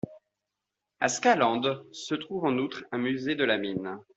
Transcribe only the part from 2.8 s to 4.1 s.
un musée de la Mine.